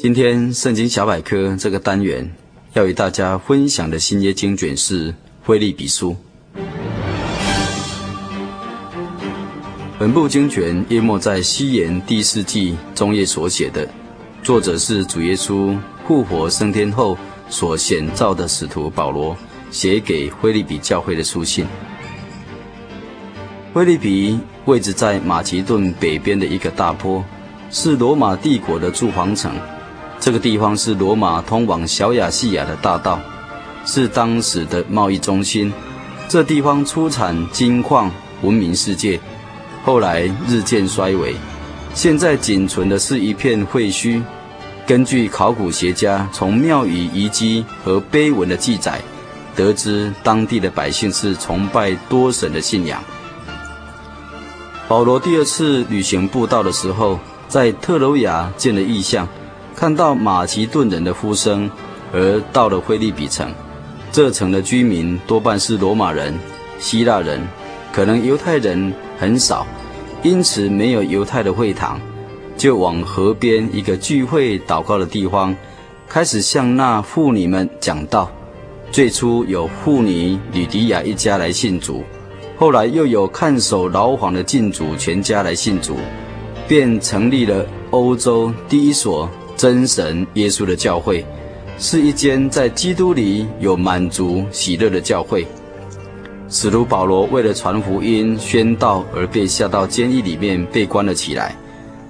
[0.00, 2.30] 今天圣经小百科这个单元
[2.74, 5.12] 要与大家分享的新约经卷是
[5.42, 6.14] 《腓利比书》。
[9.98, 13.88] 本部经卷约莫在西元第四纪中叶所写的，
[14.40, 15.76] 作者是主耶稣
[16.06, 17.18] 复活升天后
[17.50, 19.36] 所显召的使徒保罗
[19.72, 21.66] 写给腓利比教会的书信。
[23.74, 27.24] 腓利比位置在马其顿北边的一个大坡，
[27.72, 29.52] 是罗马帝国的驻防城。
[30.20, 33.20] 这个地方是罗马通往小亚细亚的大道，
[33.86, 35.72] 是当时的贸易中心。
[36.28, 38.10] 这地方出产金矿，
[38.42, 39.18] 闻名世界。
[39.84, 41.34] 后来日渐衰微，
[41.94, 44.22] 现在仅存的是一片废墟。
[44.86, 49.00] 根据考古学家从庙宇遗迹和碑文的记载，
[49.54, 53.02] 得知当地的百姓是崇拜多神的信仰。
[54.88, 59.26] 保罗第二次旅行布道的时候，在特罗亚见了异象。
[59.78, 61.70] 看到马其顿人的呼声，
[62.12, 63.48] 而到了腓立比城。
[64.10, 66.36] 这城的居民多半是罗马人、
[66.80, 67.40] 希腊人，
[67.92, 69.64] 可能犹太人很少，
[70.24, 72.00] 因此没有犹太的会堂，
[72.56, 75.54] 就往河边一个聚会祷告的地方，
[76.08, 78.28] 开始向那妇女们讲道。
[78.90, 82.02] 最初有妇女吕迪亚一家来信主，
[82.56, 85.94] 后来又有看守牢房的禁主全家来信主，
[86.66, 89.30] 便成立了欧洲第一所。
[89.58, 91.26] 真神耶稣的教会，
[91.80, 95.44] 是一间在基督里有满足喜乐的教会。
[96.48, 101.56] 使徒保罗为了传福音宣道而被下到监狱里面被关了起来。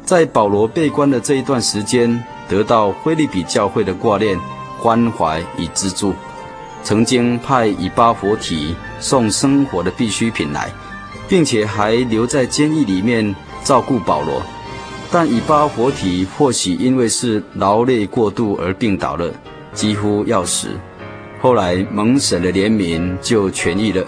[0.05, 4.39] 在保罗被关的这一段时间，得到腓利比教会的挂念、
[4.83, 6.13] 关怀与资助，
[6.83, 10.71] 曾经派以巴弗提送生活的必需品来，
[11.27, 14.43] 并且还留在监狱里面照顾保罗。
[15.11, 19.33] 但以巴活体或许因为是劳累过度而病倒了，
[19.73, 20.69] 几乎要死。
[21.41, 24.05] 后来蒙神的怜悯就痊愈了。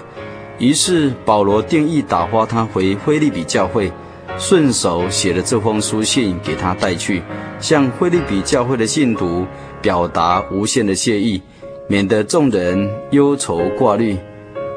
[0.59, 3.91] 于是保罗定意打发他回腓利比教会，
[4.39, 7.23] 顺手写了这封书信给他带去，
[7.61, 9.47] 向腓利比教会的信徒
[9.81, 11.41] 表达无限的谢意，
[11.89, 14.19] 免得众人忧愁挂虑，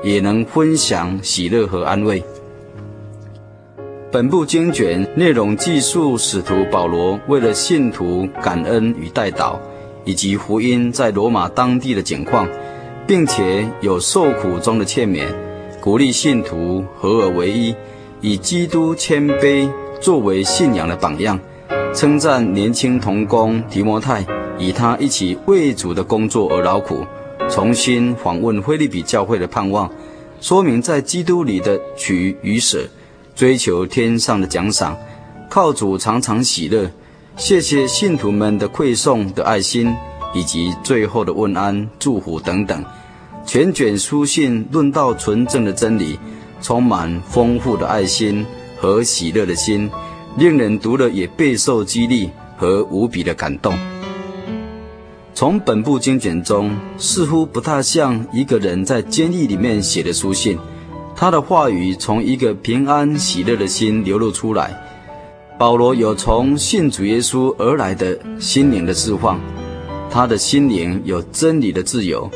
[0.04, 2.24] 也能分享喜乐和安慰。
[4.14, 9.58] 本部经卷内容记述使徒保罗为了信徒感恩与代祷，
[10.06, 12.48] 以及福音在罗马当地的景况，
[13.08, 15.26] 并且有受苦中的劝勉，
[15.82, 17.74] 鼓励信徒合而为一，
[18.22, 19.68] 以基督谦卑
[20.00, 21.40] 作为信仰的榜样，
[21.92, 24.24] 称赞年轻同工提摩太
[24.60, 27.04] 与他一起为主的工作而劳苦，
[27.50, 29.90] 重新访问腓利比教会的盼望，
[30.40, 32.88] 说明在基督里的取与舍。
[33.36, 34.96] 追求天上的奖赏，
[35.50, 36.92] 靠主常常喜乐。
[37.36, 39.92] 谢谢信徒们的馈送的爱心，
[40.36, 42.84] 以及最后的问安、祝福等等。
[43.46, 46.20] 全卷书信论到纯正的真理，
[46.62, 48.46] 充满丰富的爱心
[48.78, 49.90] 和喜乐的心，
[50.38, 53.74] 令人读了也备受激励和无比的感动。
[55.34, 60.60] 从本部经卷中，似乎不大像一个人在监狱里面写的书信。
[61.16, 64.80] 他的话语从一个平安喜乐的心流露出来。
[65.58, 69.40] 保罗有从信主耶稣而来的心灵的释放，
[70.10, 72.30] 他的心灵有真理的自由。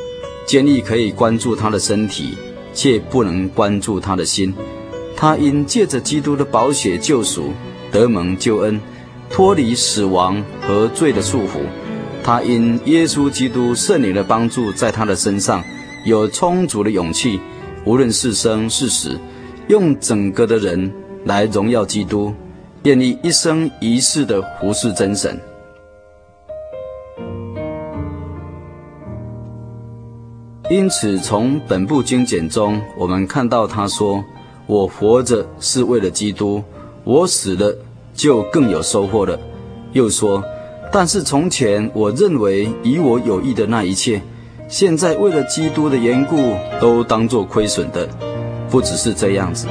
[0.45, 2.37] 坚毅可以关注他的身体，
[2.73, 4.53] 却不能关注他的心。
[5.15, 7.51] 他因借着基督的宝血救赎，
[7.91, 8.79] 得蒙救恩，
[9.29, 11.59] 脱离死亡和罪的束缚。
[12.23, 15.61] 他因耶稣基督圣灵的帮助，在他的身上
[16.05, 17.41] 有充足的勇气。
[17.87, 19.17] 无论是生是死，
[19.69, 20.91] 用整个的人
[21.23, 22.33] 来荣耀基督，
[22.83, 25.39] 愿意一生一世的服侍真神。
[30.69, 34.21] 因此，从本部经简中，我们看到他说
[34.67, 36.61] ：“我活着是为了基督，
[37.05, 37.73] 我死了
[38.13, 39.39] 就更有收获了。”
[39.93, 40.43] 又说
[40.91, 44.21] ：“但是从前我认为与我有益的那一切，
[44.69, 48.07] 现在为了基督的缘故，都当作亏损的。
[48.69, 49.65] 不只是这样子，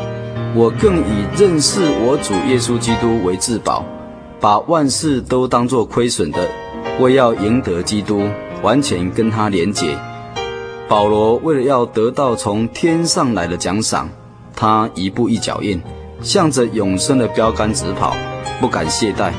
[0.54, 3.84] 我更以认识我主耶稣基督为至宝，
[4.40, 6.48] 把万事都当作亏损的，
[6.98, 8.22] 为要赢得基督，
[8.62, 9.98] 完全跟他连结。
[10.88, 14.08] 保罗为了要得到从天上来的奖赏，
[14.54, 15.78] 他一步一脚印，
[16.22, 18.16] 向着永生的标杆直跑，
[18.62, 19.32] 不敢懈怠。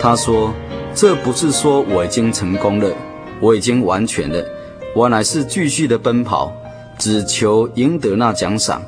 [0.00, 0.52] 他说
[0.92, 2.90] ：“这不是说我已经成功了，
[3.40, 4.44] 我已经完全了，
[4.98, 6.52] 我乃是继续的奔跑。”
[6.98, 8.82] 只求赢得那奖赏。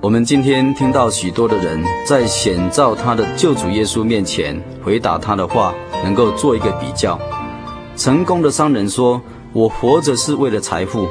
[0.00, 7.16] 我们今天听到许多的人在显照他的救主耶稣面前回答他的话，能够做一个比较。
[7.96, 9.22] 成功的商人说
[9.54, 11.06] ：“我活着是为了财富。”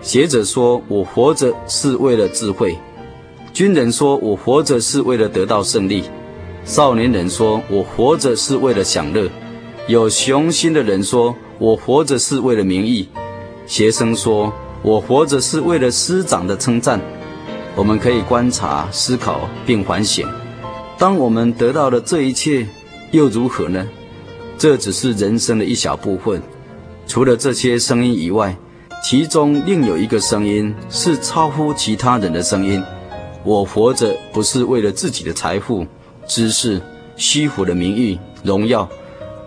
[0.00, 2.78] 学者说：“我活着是为了智慧。”
[3.52, 6.04] 军人说：“我活着是为了得到胜利。”
[6.64, 9.28] 少年人说：“我活着是为了享乐。”
[9.88, 13.08] 有雄心的人说：“我活着是为了名义。”
[13.66, 14.52] 学生说
[14.82, 16.98] ：“我活着是为了师长的称赞。”
[17.76, 20.26] 我们可以观察、思考并反省：
[20.98, 22.66] 当我们得到了这一切，
[23.10, 23.86] 又如何呢？
[24.56, 26.40] 这只是人生的一小部分。
[27.06, 28.56] 除了这些声音以外，
[29.02, 32.82] 其中另有一个声音是超乎其他人的声音。
[33.44, 35.86] 我活着不是为了自己的财富、
[36.26, 36.80] 知识、
[37.16, 38.88] 虚浮的名誉、荣耀，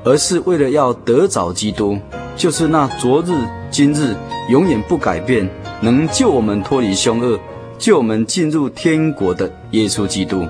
[0.04, 1.98] 而是为了要得着基督，
[2.36, 3.32] 就是那昨日、
[3.72, 4.16] 今日
[4.50, 5.50] 永远不改变，
[5.82, 7.40] 能救我们脱离凶恶、
[7.78, 10.46] 救我们进入天国的耶稣基督。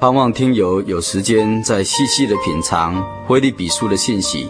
[0.00, 4.48] 盼望听友有时间再细细的品尝腓立比书的信息，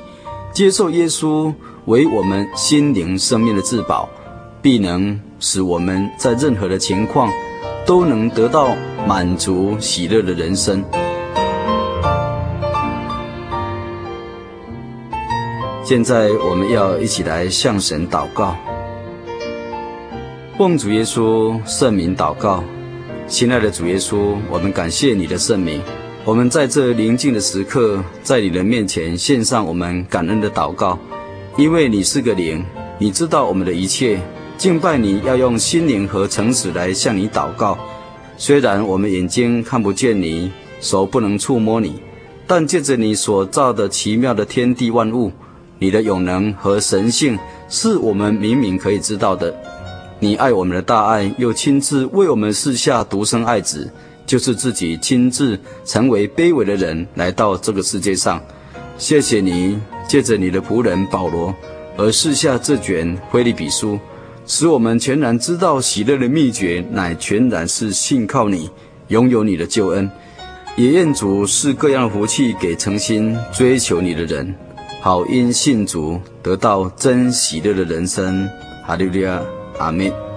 [0.53, 1.53] 接受耶稣
[1.87, 4.09] 为我们心灵生命的至宝，
[4.63, 7.33] 必能使我们在任何的情况。
[7.87, 10.85] 都能得到满足喜乐的人生。
[15.83, 18.55] 现在我们要一起来向神祷告，
[20.57, 22.63] 奉主耶稣圣名祷告，
[23.27, 25.83] 亲爱的主耶稣，我们感谢你的圣名。
[26.25, 30.97] 我们在这宁静的时刻，在你的面前献上我们感恩的祷告，
[31.57, 32.65] 因为你是个灵，
[32.99, 34.21] 你知道我们的一切。
[34.61, 37.79] 敬拜你要用心灵和诚实来向你祷告。
[38.37, 40.53] 虽然我们眼睛看不见你，
[40.83, 41.99] 手不能触摸你，
[42.47, 45.33] 但借着你所造的奇妙的天地万物，
[45.79, 47.39] 你的永能和神性
[47.71, 49.51] 是我们明明可以知道的。
[50.19, 53.91] 你爱我们的大爱，又亲自为我们赐下独生爱子，
[54.27, 58.39] 就是自己亲自成为卑微的人来到这个世界上。
[58.99, 61.55] 谢谢你借着你的仆人保罗
[61.97, 63.99] 而赐下这卷腓立比书。
[64.53, 68.69] 使我们全然知道喜乐的秘诀，乃全然是信靠你，
[69.07, 70.11] 拥有你的救恩。
[70.77, 74.53] 也愿主是各样的福气给诚心追求你的人，
[75.01, 78.51] 好因信主得到真喜乐的人生。
[78.85, 79.41] 哈利路亚，
[79.79, 80.30] 阿门。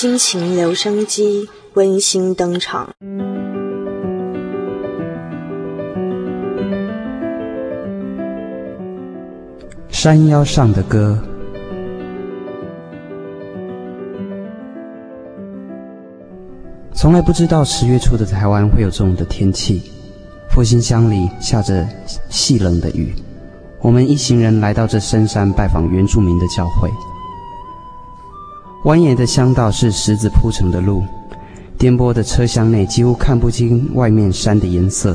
[0.00, 2.88] 亲情留声机温馨登场。
[9.90, 11.22] 山腰上的歌。
[16.94, 19.82] 从来不知道十月初的台湾会有这种的天气，
[20.48, 21.86] 复兴乡里下着
[22.30, 23.14] 细冷的雨。
[23.82, 26.88] 我们一行人来到这深山拜访原住民的教会。
[28.84, 31.04] 蜿蜒的乡道是石子铺成的路，
[31.76, 35.14] 颠簸的车厢内几乎看不清外面山的颜色。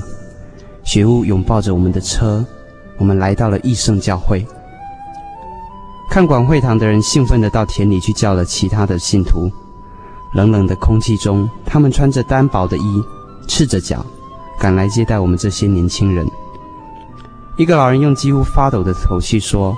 [0.83, 2.45] 雪雾拥抱着我们的车，
[2.99, 4.45] 我们来到了义圣教会。
[6.11, 9.49] 看管会堂的人兴奋地到田里去叫了其他的信徒。
[10.35, 13.03] 冷冷的空气中，他们穿着单薄的衣，
[13.47, 14.05] 赤着脚，
[14.59, 16.23] 赶来接待我们这些年轻人。
[17.57, 19.75] 一个老人用几乎发抖的口气说：“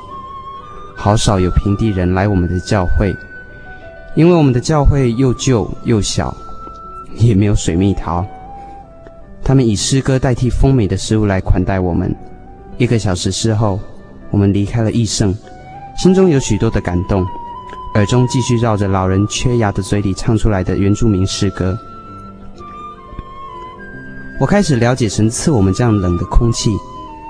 [0.98, 3.16] 好少有平地人来我们的教会。”
[4.18, 6.36] 因为我们的教会又旧又小，
[7.18, 8.26] 也没有水蜜桃。
[9.44, 12.14] 他们以诗歌代替丰美的食物来款待我们。
[12.80, 13.80] 一个小时之后，
[14.32, 15.38] 我们离开了义圣，
[15.96, 17.24] 心中有许多的感动，
[17.94, 21.78] 耳中继续绕着老人缺牙的嘴里唱出来的原住民诗歌。
[24.40, 26.72] 我开始了解神赐我们这样冷的空气，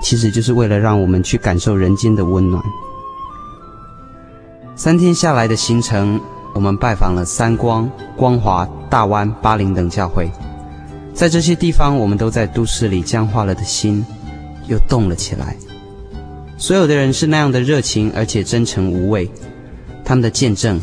[0.02, 2.64] 其实就是为了让我们去感受人间的温暖。
[4.74, 6.20] 三天下来的行程，
[6.54, 10.30] 我们拜访了三光、光华、大湾、巴陵等教会。
[11.14, 14.06] 在这些地方，我们都在都市里僵化了的心
[14.68, 15.56] 又动了起来。
[16.58, 19.30] 所有的人是那样的热情，而且真诚无畏。
[20.04, 20.80] 他们的见证，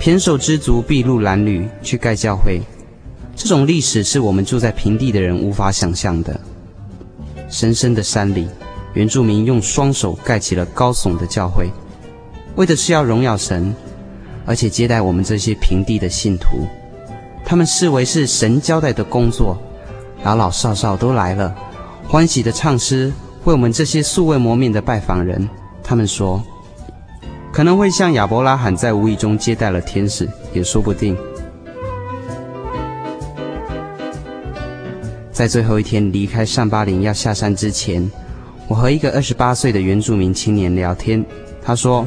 [0.00, 2.60] 胼手胝足，筚路蓝缕去盖教会，
[3.34, 6.38] 这种历史是我们住在平地的人无法想象的。
[7.48, 8.46] 深深的山里，
[8.94, 11.70] 原住民用双手盖起了高耸的教会，
[12.56, 13.74] 为的是要荣耀神，
[14.48, 16.66] 而且接待我们这些平地的信徒。
[17.44, 19.56] 他们视为是神交代的工作，
[20.24, 21.54] 老老少少都来了，
[22.08, 23.12] 欢喜的唱诗，
[23.44, 25.46] 为我们这些素未谋面的拜访人。
[25.82, 26.42] 他们说，
[27.52, 31.16] 可能会像亚伯拉罕在无意中接待了天使，也说不定。
[35.30, 38.10] 在最后一天离开上巴林要下山之前，
[38.66, 41.24] 我和一个二十八岁的原住民青年聊天。
[41.62, 42.06] 他说：“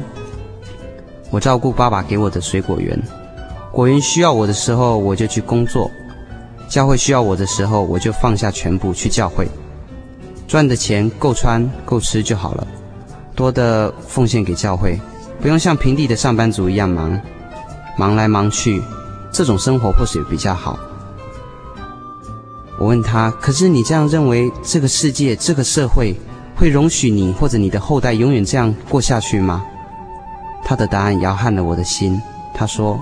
[1.32, 2.96] 我照顾爸爸给我的水果园，
[3.72, 5.90] 果园需要我的时候，我就去工作；
[6.68, 9.48] 教会需要我的时候，我就放下全部去教会。
[10.46, 12.66] 赚的钱够穿够吃就好了，
[13.34, 15.00] 多的奉献给教会，
[15.40, 17.18] 不用像平地的上班族一样忙，
[17.96, 18.82] 忙来忙去，
[19.32, 20.78] 这种生活或许比较好。”
[22.78, 26.14] 我问他：“可是你这样认为，这个世界、这个社会
[26.54, 29.64] 会容许你或者你的后代永远这样过下去吗？”
[30.64, 32.20] 他的答案摇撼了我的心。
[32.54, 33.00] 他说：“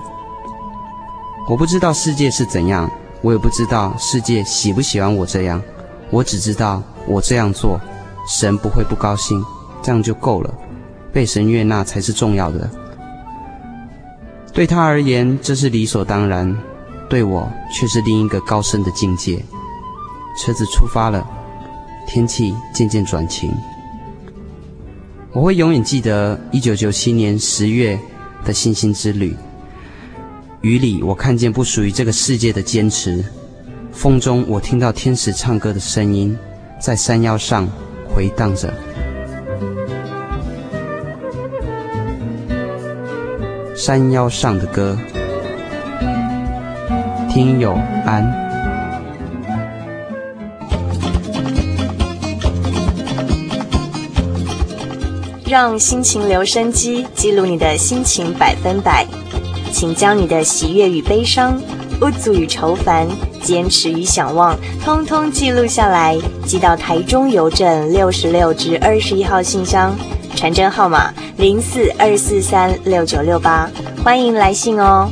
[1.49, 2.89] 我不知道世界是怎样，
[3.21, 5.61] 我也不知道世界喜不喜欢我这样。
[6.09, 7.79] 我只知道我这样做，
[8.27, 9.43] 神不会不高兴，
[9.81, 10.53] 这样就够了。
[11.13, 12.69] 被神悦纳才是重要的。
[14.53, 16.55] 对他而言，这是理所当然；
[17.09, 19.43] 对我，却是另一个高深的境界。”
[20.39, 21.27] 车子出发了，
[22.07, 23.53] 天气渐渐转晴。
[25.33, 27.97] 我会永远记得一九九七年十月
[28.43, 29.33] 的星星之旅。
[30.59, 33.23] 雨里，我看见不属于这个世界的坚持；
[33.93, 36.37] 风中，我听到天使唱歌的声音，
[36.81, 37.65] 在山腰上
[38.13, 38.73] 回荡着。
[43.73, 44.97] 山腰上的歌，
[47.29, 47.71] 听友
[48.05, 48.50] 安。
[55.51, 59.05] 让心情留声机记录你的心情百分百，
[59.73, 61.61] 请将你的喜悦与悲伤、
[61.99, 63.05] 不足与愁烦、
[63.43, 69.93] 坚持与想望，通通记录下来，寄到台中邮政六十六至二十一号信箱，
[70.37, 73.69] 传真号码零四二四三六九六八，
[74.01, 75.11] 欢迎来信哦。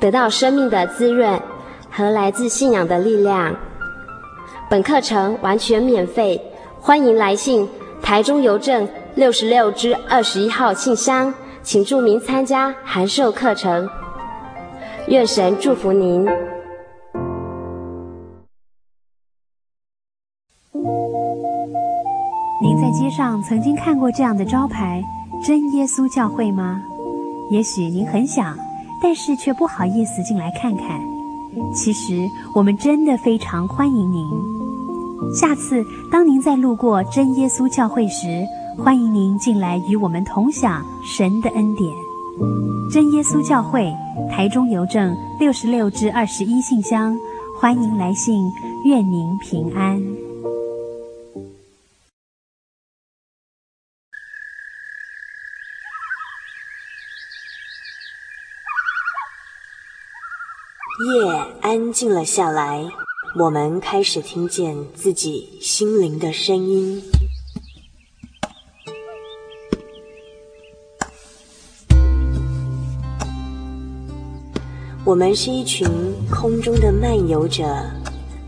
[0.00, 1.40] 得到生命的滋润
[1.90, 3.54] 和来自信仰的力量。
[4.70, 6.40] 本课程完全免费，
[6.80, 7.68] 欢迎来信
[8.02, 13.88] 台中邮政六十六支二十一号信箱，请注明参加函授课程。
[15.08, 16.26] 愿神祝福您。
[22.60, 25.02] 您在街上曾经看过这样的招牌
[25.42, 26.82] “真耶稣教会”吗？
[27.50, 28.67] 也许您很想。
[29.02, 31.00] 但是却不好意思进来看看。
[31.74, 34.26] 其实我们真的非常欢迎您。
[35.34, 38.44] 下次当您再路过真耶稣教会时，
[38.76, 41.92] 欢迎您进来与我们同享神的恩典。
[42.92, 43.92] 真耶稣教会，
[44.30, 47.16] 台中邮政六十六至二十一信箱，
[47.58, 48.52] 欢迎来信，
[48.84, 50.00] 愿您平安。
[61.00, 62.84] 夜安静了下来，
[63.38, 67.00] 我们开始听见自己心灵的声音。
[75.04, 75.88] 我们是一群
[76.28, 77.64] 空中的漫游者，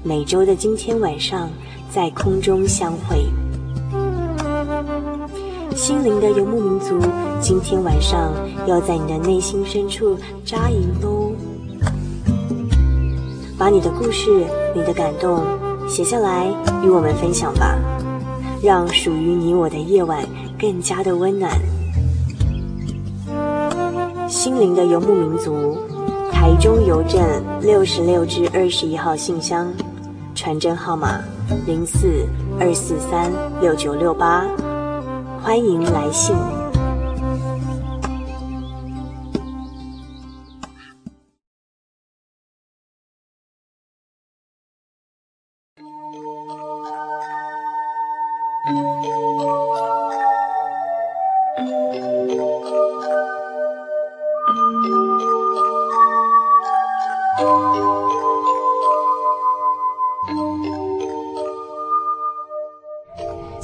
[0.03, 1.49] 每周的今天晚上
[1.89, 3.25] 在空中相会。
[5.77, 7.01] 心灵的游牧民族，
[7.41, 8.33] 今天晚上
[8.67, 11.20] 要在你的内心深处扎营喽！
[13.61, 14.31] 把你的故事、
[14.75, 15.45] 你的感动
[15.87, 16.47] 写下来，
[16.83, 17.79] 与我们分享吧，
[18.63, 20.25] 让属于你我的夜晚
[20.59, 21.53] 更加的温暖。
[24.27, 25.77] 心灵的游牧民族，
[26.33, 27.21] 台中邮政
[27.61, 29.71] 六十六至二十一号信箱，
[30.35, 31.21] 传真号码
[31.67, 32.27] 零四
[32.59, 34.47] 二四三六九六八。
[35.43, 36.35] 欢迎来信。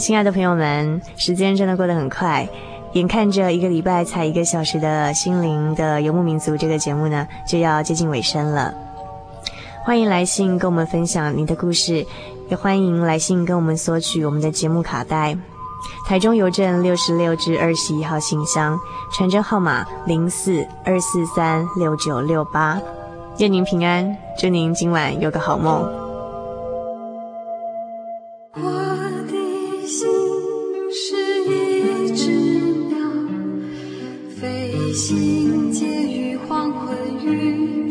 [0.07, 2.49] 亲爱的朋友们，时间真的过得很快，
[2.93, 8.73] 眼看着一个礼拜才一个小时的心灵的游牧民族这个节目呢，就要接近尾声了。
[9.85, 12.07] 欢迎来信跟我们分享您的故事，
[12.49, 15.37] 也欢迎来信跟我们索取我们的节目卡带。
[16.07, 18.79] 台中邮政六十六至二十一号信箱，
[19.13, 22.81] 传真号码零四二四三六九六八。
[23.39, 26.06] 愿您平安，祝您今晚有个好梦。
[34.47, 37.86] 悲心结于黄昏雨。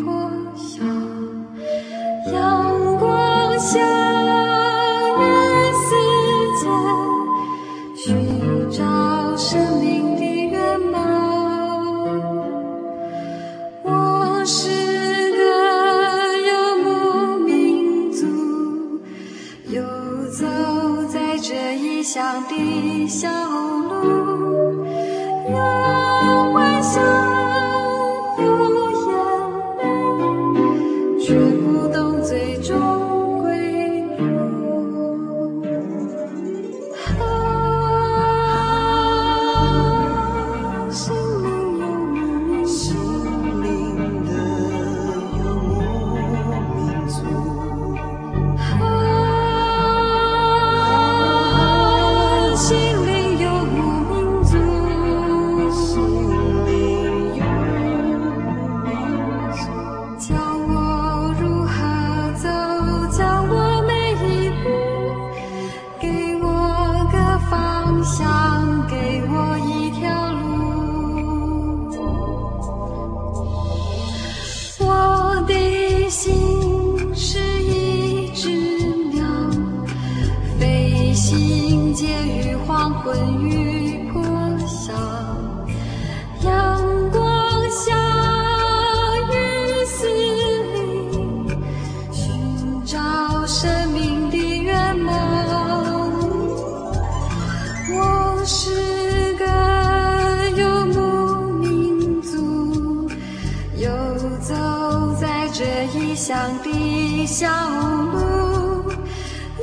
[107.26, 108.92] 小路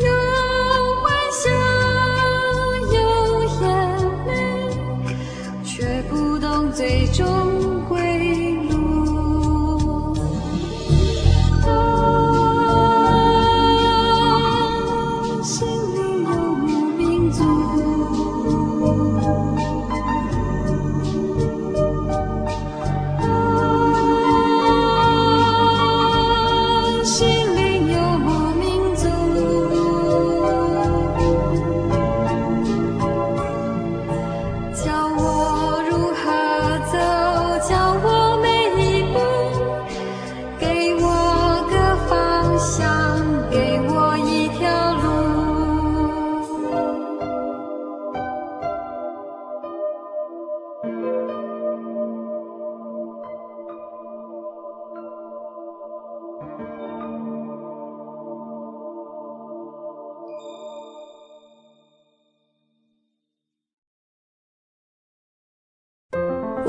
[0.01, 0.11] 有
[1.01, 1.49] 欢笑
[2.93, 3.67] 有眼
[4.27, 4.33] 泪
[5.65, 7.62] 却不懂最终。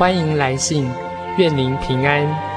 [0.00, 0.90] 欢迎来信，
[1.36, 2.49] 愿您平安。